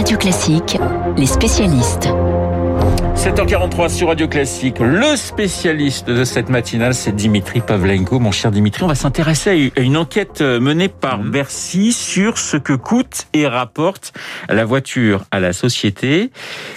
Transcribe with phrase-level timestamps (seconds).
[0.00, 0.78] Radio Classique,
[1.18, 2.08] les spécialistes.
[3.16, 4.78] 7h43 sur Radio Classique.
[4.80, 8.18] Le spécialiste de cette matinale, c'est Dimitri Pavlenko.
[8.18, 11.30] Mon cher Dimitri, on va s'intéresser à une enquête euh, menée par Mhm.
[11.32, 14.14] Bercy sur ce que coûte et rapporte
[14.48, 16.30] la voiture à la société.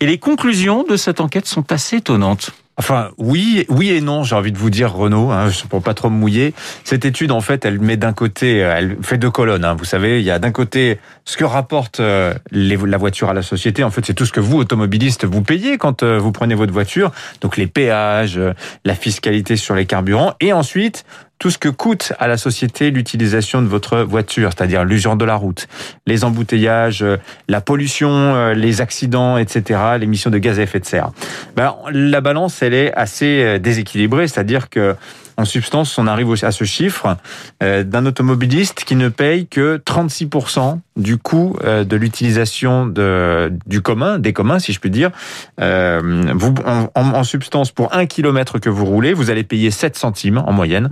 [0.00, 2.50] Et les conclusions de cette enquête sont assez étonnantes.
[2.78, 6.10] Enfin, oui, oui et non, j'ai envie de vous dire, Renaud, hein, pour pas trop
[6.10, 6.52] me mouiller.
[6.84, 9.64] Cette étude, en fait, elle met d'un côté, euh, elle fait deux colonnes.
[9.64, 13.34] Hein, vous savez, il y a d'un côté ce que rapporte euh, la voiture à
[13.34, 13.82] la société.
[13.82, 16.72] En fait, c'est tout ce que vous, automobilistes, vous payez quand euh, vous prenez votre
[16.72, 17.12] voiture.
[17.40, 18.38] Donc les péages,
[18.84, 21.06] la fiscalité sur les carburants, et ensuite
[21.38, 25.36] tout ce que coûte à la société l'utilisation de votre voiture, c'est-à-dire l'usure de la
[25.36, 25.68] route,
[26.06, 27.16] les embouteillages, euh,
[27.48, 31.10] la pollution, euh, les accidents, etc., l'émission de gaz à effet de serre.
[31.54, 34.94] Ben, la balance, elle est assez euh, déséquilibrée, c'est-à-dire que
[35.36, 37.16] en substance, on arrive à ce chiffre
[37.62, 43.82] euh, d'un automobiliste qui ne paye que 36% du coût euh, de l'utilisation de, du
[43.82, 45.10] commun, des communs, si je puis dire.
[45.60, 46.54] Euh, vous,
[46.94, 50.90] en, substance, pour un kilomètre que vous roulez, vous allez payer 7 centimes en moyenne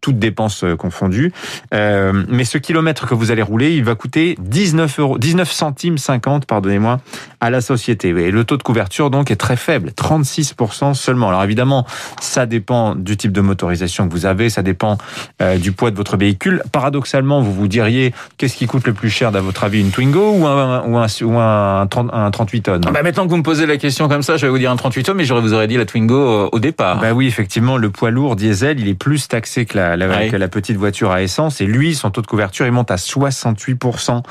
[0.00, 1.32] toutes dépenses confondues.
[1.74, 5.98] Euh, mais ce kilomètre que vous allez rouler, il va coûter 19 euros, 19 centimes
[5.98, 7.00] 50, pardonnez-moi,
[7.40, 8.08] à la société.
[8.08, 11.28] Et le taux de couverture donc est très faible, 36% seulement.
[11.28, 11.86] Alors évidemment,
[12.20, 14.98] ça dépend du type de motorisation que vous avez, ça dépend
[15.42, 16.62] euh, du poids de votre véhicule.
[16.72, 20.32] Paradoxalement, vous vous diriez, qu'est-ce qui coûte le plus cher, à votre avis, une Twingo
[20.32, 22.80] ou un, ou un, ou un, 30 un 38 tonnes?
[22.92, 24.76] Bah, maintenant que vous me posez la question comme ça, je vais vous dire un
[24.76, 27.00] 38 tomes, mais j'aurais vous aurais dit la Twingo euh, au départ.
[27.00, 30.28] Bah oui, effectivement, le poids lourd diesel, il est plus taxé que la, la- Ouais.
[30.28, 31.60] que la petite voiture à essence.
[31.60, 34.22] Et lui, son taux de couverture, il monte à 68%.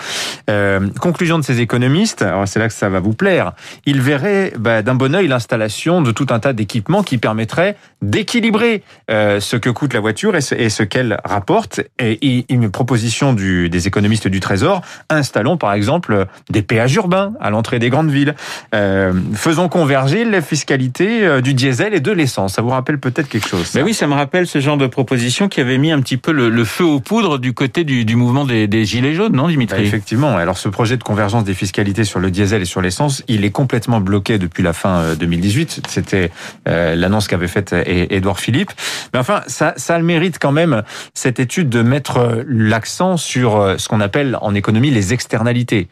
[0.50, 3.54] Euh, conclusion de ces économistes, alors c'est là que ça va vous plaire,
[3.86, 8.84] ils verraient bah, d'un bon œil l'installation de tout un tas d'équipements qui permettraient d'équilibrer
[9.12, 11.82] euh, ce que coûte la voiture et ce, et ce qu'elle rapporte.
[12.00, 17.34] Et, et une proposition du, des économistes du Trésor, installons par exemple des péages urbains
[17.40, 18.36] à l'entrée des grandes villes.
[18.74, 22.54] Euh, faisons converger la fiscalité euh, du diesel et de l'essence.
[22.54, 24.88] Ça vous rappelle peut-être quelque chose ça Mais oui, ça me rappelle ce genre de
[24.88, 28.06] proposition qui avait mis un petit peu le, le feu aux poudres du côté du,
[28.06, 30.36] du mouvement des, des Gilets jaunes, non, Dimitri effectivement.
[30.36, 33.52] Alors ce projet de convergence des fiscalités sur le diesel et sur l'essence, il est
[33.52, 35.82] complètement bloqué depuis la fin euh, 2018.
[35.88, 36.32] C'était
[36.68, 38.72] euh, l'annonce qu'avait faite Édouard Philippe.
[39.14, 43.78] Mais enfin, ça, le mérite quand même cette étude de mettre euh, l'accent sur euh,
[43.78, 45.88] ce qu'on appelle en économie les externalités,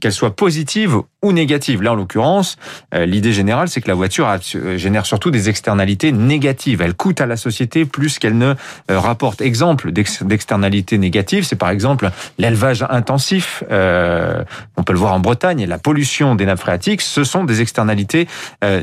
[0.00, 1.82] qu'elles soient positives ou négatives.
[1.82, 2.56] Là, en l'occurrence,
[2.94, 4.28] euh, l'idée générale, c'est que la voiture
[4.76, 6.82] génère surtout des externalités négatives.
[6.82, 8.54] Elle coûte à la société plus qu'elle ne
[8.88, 9.40] rapporte.
[9.40, 13.62] Exemple d'ex- d'externalités négatives, c'est par exemple l'élevage intensif.
[13.70, 18.26] on peut le voir en Bretagne, la pollution des nappes phréatiques, ce sont des externalités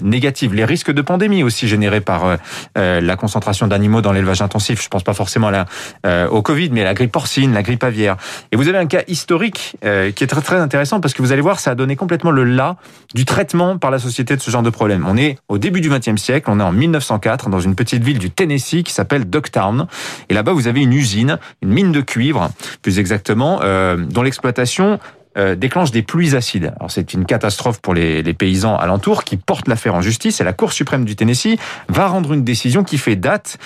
[0.01, 0.53] négatives.
[0.53, 2.37] Les risques de pandémie aussi générés par
[2.75, 4.81] la concentration d'animaux dans l'élevage intensif.
[4.83, 5.65] Je pense pas forcément à la,
[6.05, 8.17] euh, au Covid, mais la grippe porcine, la grippe aviaire.
[8.51, 11.31] Et vous avez un cas historique euh, qui est très très intéressant parce que vous
[11.31, 12.75] allez voir, ça a donné complètement le là
[13.13, 15.05] du traitement par la société de ce genre de problème.
[15.07, 18.19] On est au début du XXe siècle, on est en 1904 dans une petite ville
[18.19, 19.87] du Tennessee qui s'appelle Ducktown.
[20.29, 22.49] Et là-bas, vous avez une usine, une mine de cuivre,
[22.81, 24.99] plus exactement, euh, dont l'exploitation
[25.37, 26.73] euh, déclenche des pluies acides.
[26.79, 30.53] Alors c'est une catastrophe pour les, paysans alentours qui portent l'affaire en justice et la
[30.53, 31.57] Cour suprême du Tennessee
[31.87, 33.57] va rendre une décision qui fait date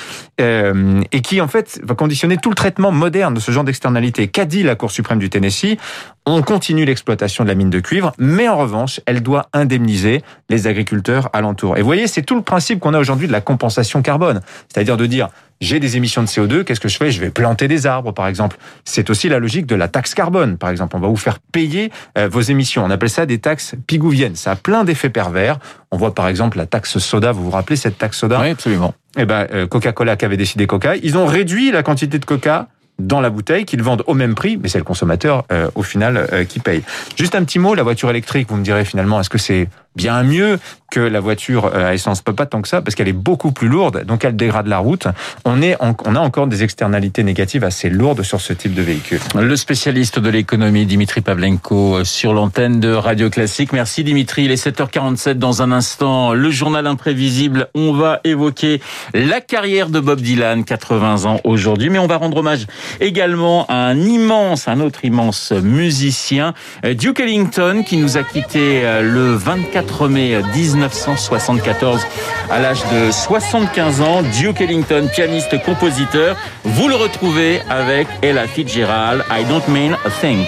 [0.41, 4.28] euh, et qui en fait va conditionner tout le traitement moderne de ce genre d'externalité.
[4.28, 5.78] Qu'a dit la Cour suprême du Tennessee
[6.25, 10.67] On continue l'exploitation de la mine de cuivre, mais en revanche, elle doit indemniser les
[10.67, 11.78] agriculteurs alentours.
[11.78, 14.39] Et vous voyez, c'est tout le principe qu'on a aujourd'hui de la compensation carbone,
[14.73, 15.28] c'est-à-dire de dire
[15.59, 17.11] j'ai des émissions de CO2, qu'est-ce que je fais?
[17.11, 18.57] Je vais planter des arbres, par exemple.
[18.85, 20.95] C'est aussi la logique de la taxe carbone, par exemple.
[20.95, 22.85] On va vous faire payer euh, vos émissions.
[22.85, 24.35] On appelle ça des taxes pigouviennes.
[24.35, 25.59] Ça a plein d'effets pervers.
[25.91, 27.34] On voit par exemple la taxe soda.
[27.34, 28.40] Vous vous rappelez cette taxe soda?
[28.41, 28.94] Oui, absolument.
[29.17, 32.67] Eh ben, euh, Coca-Cola qui avait décidé Coca, ils ont réduit la quantité de Coca
[33.00, 36.28] dans la bouteille qu'ils vendent au même prix, mais c'est le consommateur euh, au final
[36.31, 36.84] euh, qui paye.
[37.16, 40.24] Juste un petit mot, la voiture électrique, vous me direz finalement, est-ce que c'est bien
[40.24, 40.59] mieux
[40.92, 43.52] que la voiture euh, à essence Pas pas tant que ça, parce qu'elle est beaucoup
[43.52, 45.08] plus lourde, donc elle dégrade la route.
[45.44, 49.20] On, est on a encore des externalités négatives assez lourdes sur ce type de véhicule.
[49.36, 53.73] Le spécialiste de l'économie, Dimitri Pavlenko, euh, sur l'antenne de Radio Classique.
[53.73, 54.44] Merci Dimitri.
[54.46, 56.34] Il est 7h47 dans un instant.
[56.34, 57.67] Le journal imprévisible.
[57.73, 58.79] On va évoquer
[59.14, 61.90] la carrière de Bob Dylan, 80 ans aujourd'hui.
[61.90, 62.67] Mais on va rendre hommage
[63.00, 66.53] également à un immense, un autre immense musicien,
[66.85, 72.02] euh, Duke Ellington, qui nous a quittés euh, le 24 mai 1974
[72.50, 74.22] à l'âge de 75 ans.
[74.40, 76.35] Duke Ellington, pianiste, compositeur.
[76.64, 80.46] Vous le retrouvez avec Ella Fitzgerald, I Don't Mean a Thing.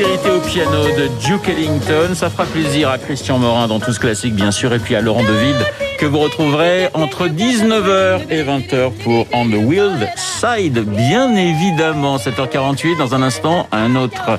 [0.00, 0.10] Do-a.
[0.10, 2.14] dextérité au piano de Duke Ellington.
[2.14, 5.22] Ça fera plaisir à Christian Morin dans Tous Classiques, bien sûr, et puis à Laurent
[5.22, 5.66] Deville,
[5.98, 10.78] que vous retrouverez entre 19h et 20h pour On the Wild Side.
[10.78, 14.38] Bien évidemment, 7h48, dans un instant, un autre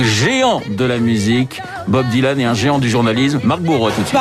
[0.00, 4.06] géant de la musique, Bob Dylan et un géant du journalisme, Marc Bourreau, tout de
[4.06, 4.18] suite.